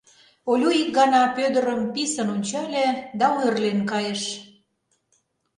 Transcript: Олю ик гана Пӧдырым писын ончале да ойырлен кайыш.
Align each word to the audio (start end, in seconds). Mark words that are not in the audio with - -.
Олю 0.51 0.69
ик 0.81 0.89
гана 0.97 1.21
Пӧдырым 1.35 1.81
писын 1.93 2.27
ончале 2.35 2.85
да 3.19 3.25
ойырлен 3.37 3.79
кайыш. 3.91 4.23